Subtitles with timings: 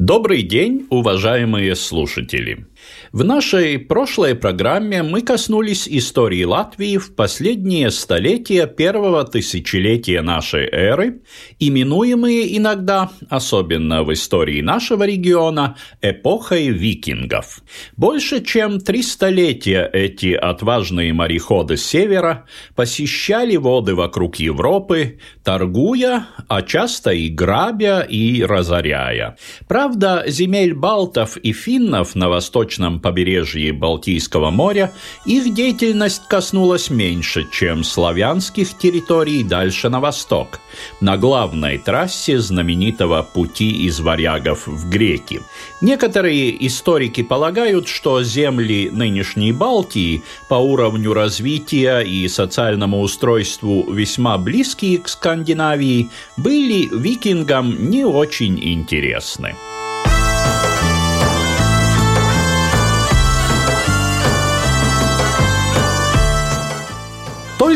[0.00, 2.67] Добрый день, уважаемые слушатели!
[3.12, 11.22] В нашей прошлой программе мы коснулись истории Латвии в последние столетия первого тысячелетия нашей эры,
[11.58, 17.62] именуемые иногда, особенно в истории нашего региона, эпохой викингов.
[17.96, 27.10] Больше чем три столетия эти отважные мореходы севера посещали воды вокруг Европы, торгуя, а часто
[27.10, 29.36] и грабя и разоряя.
[29.66, 32.28] Правда, земель балтов и финнов на
[32.68, 34.92] восточном побережье Балтийского моря
[35.24, 40.60] их деятельность коснулась меньше, чем славянских территорий дальше на восток,
[41.00, 45.40] на главной трассе знаменитого пути из варягов в греки.
[45.80, 54.98] Некоторые историки полагают, что земли нынешней Балтии по уровню развития и социальному устройству весьма близкие
[54.98, 59.54] к Скандинавии, были викингам не очень интересны.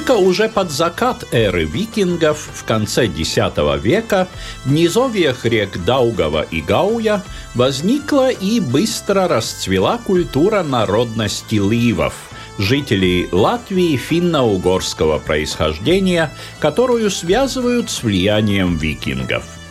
[0.04, 3.36] Только уже под закат эры викингов в конце X
[3.80, 4.26] века
[4.64, 7.22] в низовьях рек Даугава и Гауя
[7.54, 12.14] возникла и быстро расцвела культура народности ливов–
[12.58, 19.44] жителей Латвии финно-угорского происхождения, которую связывают с влиянием викингов–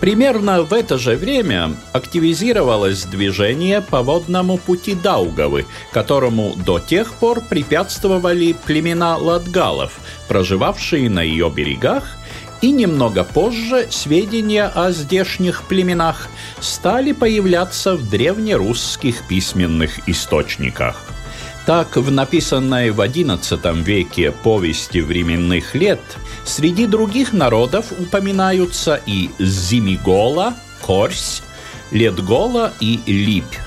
[0.00, 7.42] Примерно в это же время активизировалось движение по водному пути Даугавы, которому до тех пор
[7.42, 12.16] препятствовали племена латгалов, проживавшие на ее берегах,
[12.62, 16.28] и немного позже сведения о здешних племенах
[16.60, 21.19] стали появляться в древнерусских письменных источниках.
[21.66, 26.00] Так, в написанной в XI веке повести временных лет
[26.44, 31.42] среди других народов упоминаются и Зимигола, Корсь,
[31.90, 33.58] Ледгола и Липь,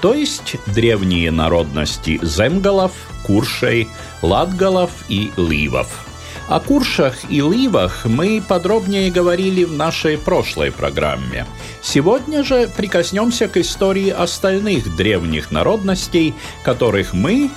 [0.00, 2.92] то есть древние народности земгалов,
[3.24, 3.88] куршей,
[4.22, 6.11] латгалов и ливов.
[6.48, 11.46] О куршах и ливах мы подробнее говорили в нашей прошлой программе.
[11.82, 17.50] Сегодня же прикоснемся к истории остальных древних народностей, которых мы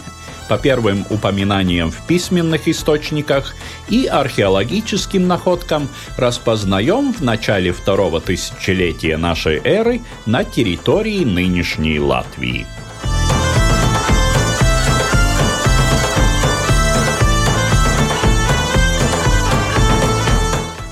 [0.48, 3.56] по первым упоминаниям в письменных источниках
[3.90, 12.68] и археологическим находкам распознаем в начале второго тысячелетия нашей эры на территории нынешней Латвии.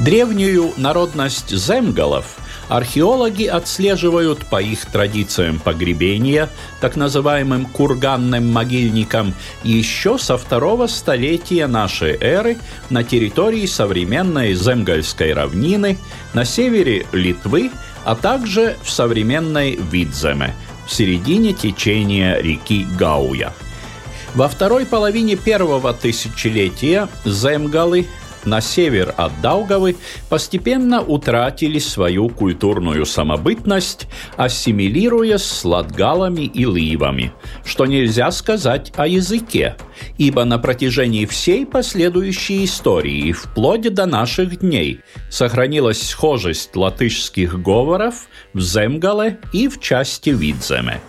[0.04, 2.38] Древнюю народность земгалов–
[2.70, 6.50] Археологи отслеживают по их традициям погребения,
[6.80, 12.58] так называемым курганным могильникам, еще со второго столетия нашей эры
[12.90, 15.98] на территории современной Земгальской равнины,
[16.34, 17.72] на севере Литвы,
[18.06, 20.56] а также в современной Видземе,
[20.88, 23.54] в середине течения реки Гауя.
[24.36, 28.08] Во второй половине первого тысячелетия земгалы
[28.46, 29.96] на север от Даугавы
[30.30, 37.34] постепенно утратили свою культурную самобытность, ассимилируясь с латгалами и ливами,
[37.66, 39.76] что нельзя сказать о языке,
[40.18, 48.62] ибо на протяжении всей последующей истории, вплоть до наших дней, сохранилась схожесть латышских говоров в
[48.62, 51.00] Земгале и в части Видземе.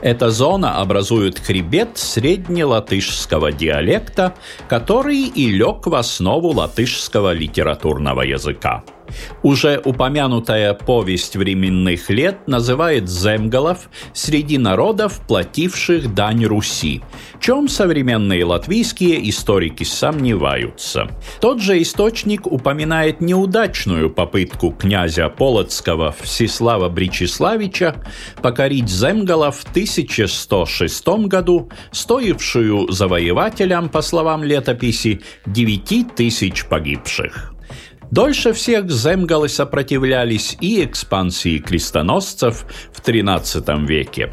[0.00, 4.34] Эта зона образует хребет среднелатышского диалекта,
[4.68, 8.84] который и лег в основу латышского литературного языка.
[9.42, 17.02] Уже упомянутая повесть временных лет называет земгалов среди народов, плативших дань Руси,
[17.40, 21.08] чем современные латвийские историки сомневаются.
[21.40, 27.96] Тот же источник упоминает неудачную попытку князя Полоцкого Всеслава Бричеславича
[28.42, 37.53] покорить земгалов в 1106 году, стоившую завоевателям, по словам летописи, 9 тысяч погибших.
[38.10, 44.32] Дольше всех земгалы сопротивлялись и экспансии крестоносцев в XIII веке.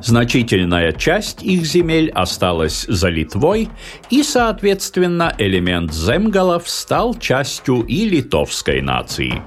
[0.00, 3.68] Значительная часть их земель осталась за Литвой,
[4.10, 9.42] и, соответственно, элемент земгалов стал частью и литовской нации.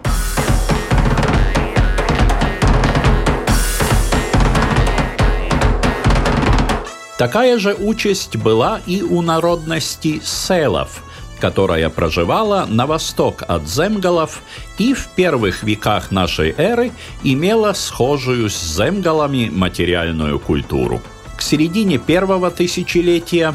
[7.17, 11.03] Такая же участь была и у народности селов–
[11.39, 14.41] которая проживала на восток от земгалов
[14.77, 16.91] и в первых веках нашей эры
[17.23, 21.01] имела схожую с земгалами материальную культуру.
[21.35, 23.53] К середине первого тысячелетия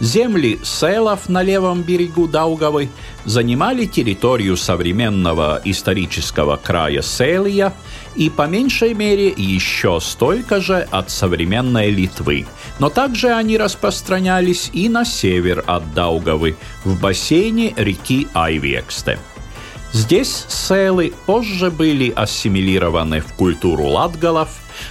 [0.00, 2.88] земли селов на левом берегу Даугавы
[3.24, 7.72] занимали территорию современного исторического края Селия
[8.14, 12.46] и по меньшей мере еще столько же от современной Литвы.
[12.78, 19.18] Но также они распространялись и на север от Даугавы, в бассейне реки Айвексте.
[19.92, 24.48] Здесь селы позже были ассимилированы в культуру латгалов,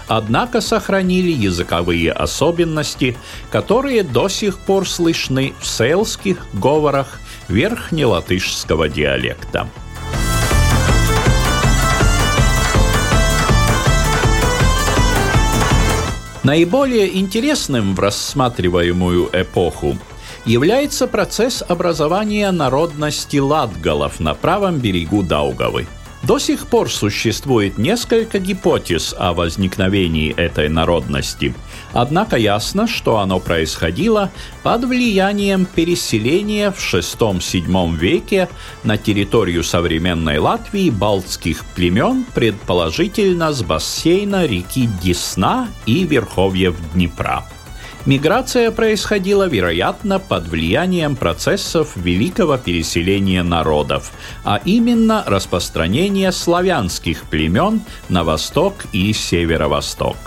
[0.07, 3.17] однако сохранили языковые особенности,
[3.51, 9.67] которые до сих пор слышны в селских говорах верхнелатышского диалекта.
[16.43, 19.97] Наиболее интересным в рассматриваемую эпоху
[20.43, 25.87] является процесс образования народности латгалов на правом берегу Даугавы–
[26.23, 31.53] до сих пор существует несколько гипотез о возникновении этой народности.
[31.91, 34.31] Однако ясно, что оно происходило
[34.63, 38.47] под влиянием переселения в VI-VII веке
[38.83, 47.43] на территорию современной Латвии балтских племен, предположительно с бассейна реки Десна и верховьев Днепра.
[48.05, 54.11] Миграция происходила, вероятно, под влиянием процессов великого переселения народов,
[54.43, 60.17] а именно распространения славянских племен на восток и северо-восток.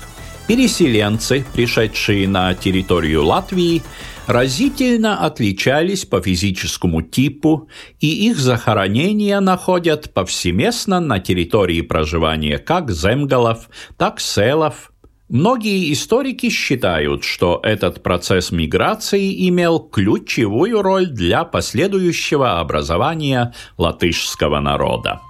[0.46, 3.82] Переселенцы, пришедшие на территорию Латвии,
[4.26, 7.68] разительно отличались по физическому типу,
[8.00, 13.68] и их захоронения находят повсеместно на территории проживания как земгалов,
[13.98, 14.92] так селов,
[15.28, 25.20] Многие историки считают, что этот процесс миграции имел ключевую роль для последующего образования латышского народа.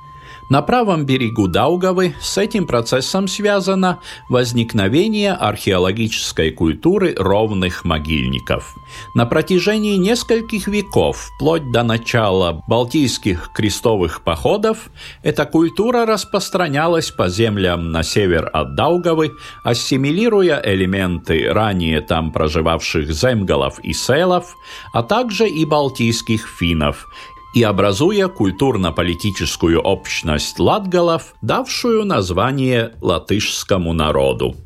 [0.49, 3.99] На правом берегу Даугавы с этим процессом связано
[4.29, 8.77] возникновение археологической культуры ровных могильников.
[9.13, 14.89] На протяжении нескольких веков, вплоть до начала Балтийских крестовых походов,
[15.25, 19.33] эта культура распространялась по землям на север от Даугавы,
[19.65, 24.55] ассимилируя элементы ранее там проживавших земгалов и селов,
[24.93, 27.09] а также и балтийских финнов,
[27.57, 34.57] и образуя культурно-политическую общность латгалов, давшую название латышскому народу.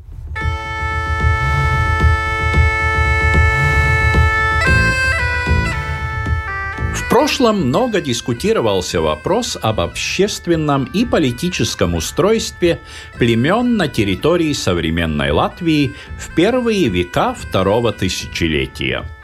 [6.93, 12.81] В прошлом много дискутировался вопрос об общественном и политическом устройстве
[13.17, 19.05] племен на территории современной Латвии в первые века второго тысячелетия–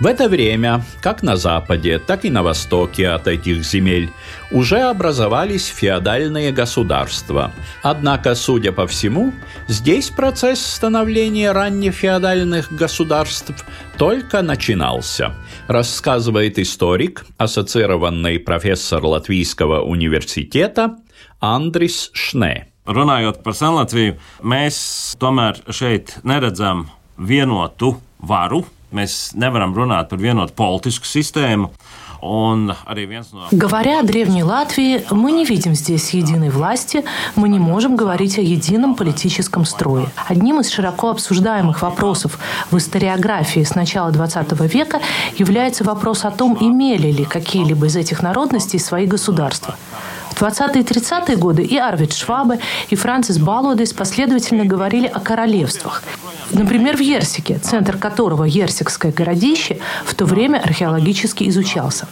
[0.00, 4.10] в это время, как на западе, так и на востоке от этих земель,
[4.50, 7.52] уже образовались феодальные государства.
[7.82, 9.32] Однако, судя по всему,
[9.68, 13.64] здесь процесс становления раннефеодальных государств
[13.98, 15.34] только начинался,
[15.68, 20.96] рассказывает историк, ассоциированный профессор Латвийского университета
[21.40, 22.66] Андрис Шне.
[22.90, 24.76] Runājot par Senlatviju, mēs
[25.20, 26.86] tomēr šeit neredzam
[27.20, 31.70] vienotu varu, Mēs nevaram runāt par vienotu politisku sistēmu.
[33.50, 37.02] Говоря о Древней Латвии, мы не видим здесь единой власти,
[37.34, 40.10] мы не можем говорить о едином политическом строе.
[40.28, 42.38] Одним из широко обсуждаемых вопросов
[42.70, 45.00] в историографии с начала XX века
[45.38, 49.76] является вопрос о том, имели ли какие-либо из этих народностей свои государства.
[50.40, 56.02] В 20-е и 30-е годы и Арвид Швабе, и Францис Балодес последовательно говорили о королевствах.
[56.50, 62.08] Например, в Ерсике, центр которого Ерсикское городище в то время археологически изучался.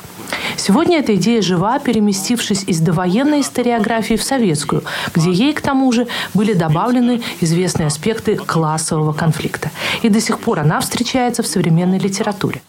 [0.59, 4.83] Сегодня эта идея жива, переместившись из довоенной историографии в советскую,
[5.15, 9.71] где ей, к тому же, были добавлены известные аспекты классового конфликта.
[10.03, 12.61] И до сих пор она встречается в современной литературе.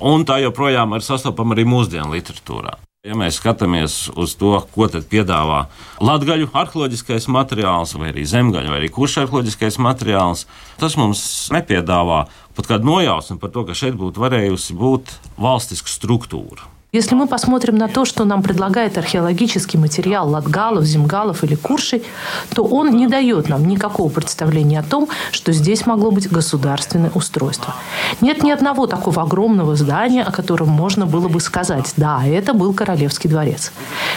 [0.00, 2.74] Un tā joprojām ir sastopama arī mūsdienu literatūrā.
[3.02, 5.64] Ja mēs skatāmies uz to, ko tad piedāvā
[6.06, 10.44] latgaļu arheoloģiskais materiāls, vai arī zemgaļu, vai arī kurš arheoloģiskais materiāls,
[10.78, 12.20] tas mums nepiedāvā
[12.54, 16.71] pat kādu nojausmu par to, ka šeit būtu varējusi būt valstiska struktūra.
[16.94, 22.02] Если мы посмотрим на то, что нам предлагает археологический материал Латгалов, Земгалов или Куршей,
[22.54, 27.74] то он не дает нам никакого представления о том, что здесь могло быть государственное устройство.
[28.20, 32.74] Нет ни одного такого огромного здания, о котором можно было бы сказать, да, это был
[32.74, 33.72] Королевский дворец.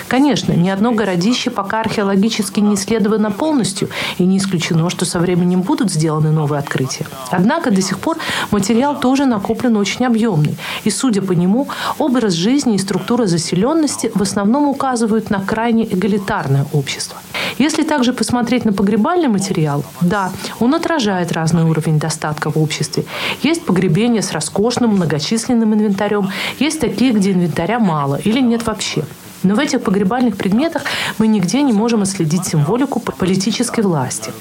[0.10, 5.62] Конечно, ни одно городище пока археологически не исследовано полностью, и не исключено, что со временем
[5.62, 7.06] будут сделаны новые открытия.
[7.32, 8.18] Однако до сих пор
[8.52, 14.12] материал тоже накоплен очень объемный, и, судя по нему, образ жизни жизни и структура заселенности
[14.16, 17.18] в основном указывают на крайне эгалитарное общество.
[17.60, 23.04] Если также посмотреть на погребальный материал, да, он отражает разный уровень достатка в обществе.
[23.44, 26.30] Есть погребения с роскошным, многочисленным инвентарем,
[26.60, 29.04] есть такие, где инвентаря мало или нет вообще.
[29.44, 30.82] Но в этих погребальных предметах
[31.20, 34.32] мы нигде не можем отследить символику политической власти.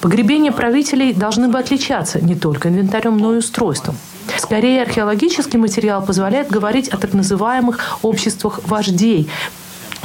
[0.00, 3.96] Погребения правителей должны бы отличаться не только инвентарем, но и устройством.
[4.38, 9.28] Скорее, археологический материал позволяет говорить о так называемых обществах вождей,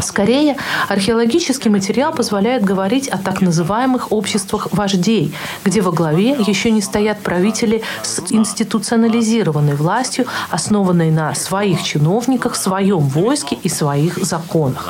[0.02, 0.56] Скорее,
[0.88, 5.34] археологический материал позволяет говорить о так называемых обществах вождей,
[5.64, 13.00] где во главе еще не стоят правители с институционализированной властью, основанной на своих чиновниках, своем
[13.00, 14.84] войске и своих законах.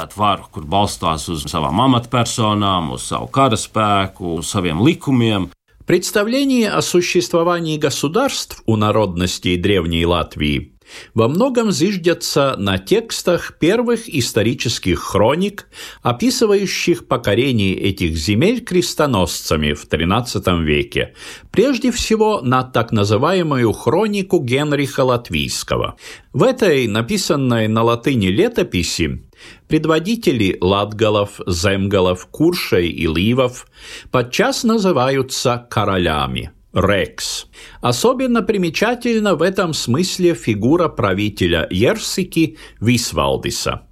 [5.90, 10.78] Представление о существовании государств у народностей Древней Латвии
[11.14, 15.68] во многом зиждятся на текстах первых исторических хроник,
[16.02, 21.14] описывающих покорение этих земель крестоносцами в XIII веке,
[21.52, 25.96] прежде всего на так называемую хронику Генриха Латвийского.
[26.34, 29.24] В этой, написанной на латыни летописи,
[29.68, 33.68] Предводители латгалов, земгалов, куршей и ливов
[34.12, 37.48] подчас называются королями– Рекс.
[37.82, 43.84] Особенно примечательна в этом смысле фигура правителя Ерсики Висвалдиса.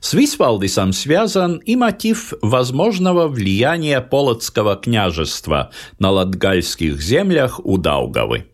[0.00, 8.51] С Висвалдисом связан и мотив возможного влияния Полоцкого княжества на латгальских землях у Даугавы.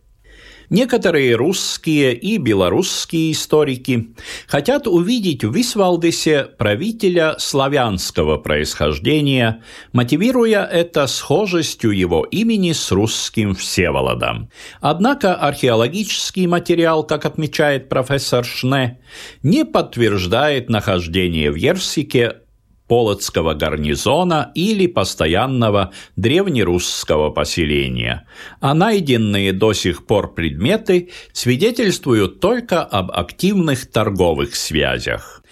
[0.69, 4.13] Некоторые русские и белорусские историки
[4.47, 14.49] хотят увидеть в Висвалдисе правителя славянского происхождения, мотивируя это схожестью его имени с русским Всеволодом.
[14.79, 18.99] Однако археологический материал, как отмечает профессор Шне,
[19.41, 22.35] не подтверждает нахождение в Ерсике
[22.89, 28.25] Полоцкого гарнизона или постоянного древнерусского поселения,
[28.59, 35.43] а найденные до сих пор предметы свидетельствуют только об активных торговых связях.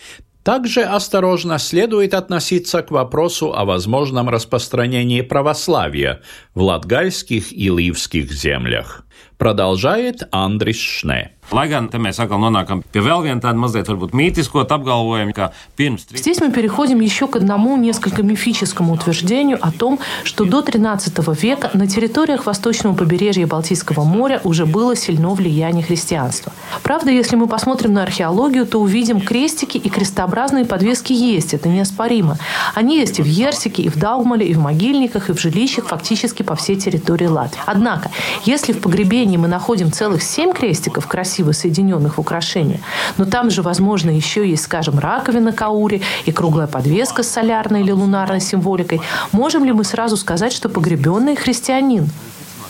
[0.48, 6.22] Также осторожно следует относиться к вопросу о возможном распространении православия
[6.56, 9.06] в латгальских и ливских землях.
[9.38, 11.32] Продолжает Андрис Шне.
[11.48, 15.54] Lai gan te mēs atkal nonākam pie vēl viena tāda mazliet varbūt мītiskot apgalvojumu, ka
[15.80, 16.04] pirms...
[16.12, 21.70] Здесь мы переходим еще к одному несколько мифическому утверждению о том, что до XIII века
[21.74, 26.52] на территориях восточного побережья Балтийского моря уже было сильно влияние христианства.
[26.84, 32.38] Правда, если мы посмотрим на археологию, то увидим крестики и крестообразные подвески есть, это неоспоримо.
[32.76, 36.44] Они есть и в Ерсике, и в Даугмале, и в могильниках, и в жилищах фактически
[36.44, 37.62] по всей территории Латвии.
[37.66, 38.12] Однако,
[38.44, 39.07] если в погребении
[39.38, 42.82] мы находим целых семь крестиков, красиво соединенных в украшения.
[43.18, 47.92] Но там же, возможно, еще есть, скажем, раковина каури и круглая подвеска с солярной или
[47.92, 49.02] лунарной символикой.
[49.32, 52.10] Можем ли мы сразу сказать, что погребенный христианин?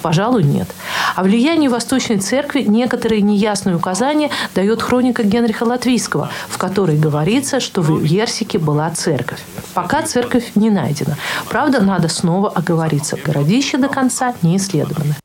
[0.02, 0.70] Пожалуй, нет.
[1.16, 7.82] О влиянии Восточной Церкви некоторые неясные указания дает хроника Генриха Латвийского, в которой говорится, что
[7.82, 9.40] в Ерсике была церковь.
[9.74, 11.18] Пока церковь не найдена.
[11.50, 13.18] Правда, надо снова оговориться.
[13.26, 15.16] Городище до конца не исследовано.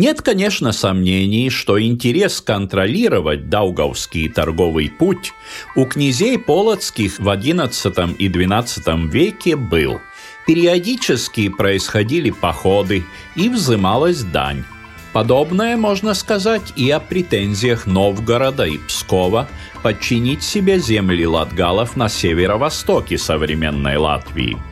[0.00, 5.34] Нет, конечно, сомнений, что интерес контролировать Даугавский торговый путь
[5.76, 10.00] у князей Полоцких в XI и XII веке был.
[10.46, 13.04] Периодически происходили походы
[13.36, 14.64] и взымалась дань.
[15.12, 19.50] Подобное можно сказать и о претензиях Новгорода и Пскова
[19.82, 24.56] подчинить себе земли латгалов на северо-востоке современной Латвии–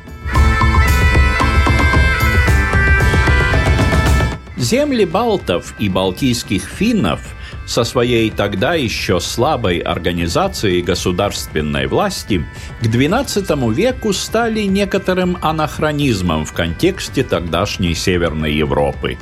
[4.59, 7.21] Земли балтов и балтийских финнов
[7.65, 12.45] со своей тогда еще слабой организацией государственной власти
[12.81, 19.17] к XII веку стали некоторым анахронизмом в контексте тогдашней Северной Европы.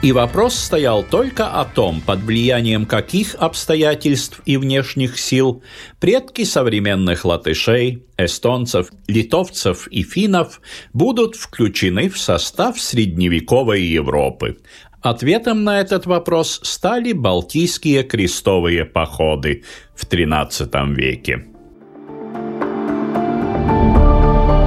[0.00, 5.64] И вопрос стоял только о том, под влиянием каких обстоятельств и внешних сил
[5.98, 10.60] предки современных латышей, эстонцев, литовцев и финнов
[10.92, 14.58] будут включены в состав средневековой Европы.
[15.02, 19.64] Ответом на этот вопрос стали Балтийские крестовые походы
[19.96, 21.44] в XIII веке.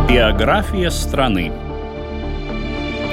[0.10, 1.54] Биография страны